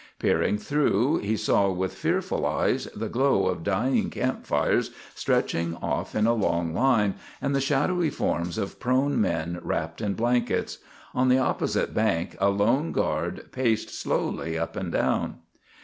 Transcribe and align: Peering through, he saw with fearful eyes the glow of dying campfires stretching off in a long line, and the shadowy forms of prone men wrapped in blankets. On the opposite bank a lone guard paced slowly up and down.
Peering 0.17 0.57
through, 0.57 1.17
he 1.19 1.37
saw 1.37 1.69
with 1.69 1.93
fearful 1.93 2.43
eyes 2.43 2.87
the 2.95 3.07
glow 3.07 3.45
of 3.45 3.63
dying 3.63 4.09
campfires 4.09 4.89
stretching 5.13 5.75
off 5.75 6.15
in 6.15 6.25
a 6.25 6.33
long 6.33 6.73
line, 6.73 7.13
and 7.39 7.53
the 7.53 7.61
shadowy 7.61 8.09
forms 8.09 8.57
of 8.57 8.79
prone 8.79 9.21
men 9.21 9.59
wrapped 9.61 10.01
in 10.01 10.15
blankets. 10.15 10.79
On 11.13 11.29
the 11.29 11.37
opposite 11.37 11.93
bank 11.93 12.35
a 12.41 12.49
lone 12.49 12.91
guard 12.91 13.51
paced 13.51 13.91
slowly 13.91 14.57
up 14.57 14.75
and 14.75 14.91
down. 14.91 15.35